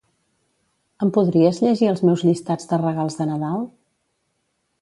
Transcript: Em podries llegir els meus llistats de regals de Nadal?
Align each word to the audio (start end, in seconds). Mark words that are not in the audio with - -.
Em 1.05 1.11
podries 1.17 1.59
llegir 1.65 1.91
els 1.91 2.03
meus 2.09 2.25
llistats 2.31 2.73
de 2.73 2.83
regals 2.83 3.19
de 3.21 3.29
Nadal? 3.35 3.71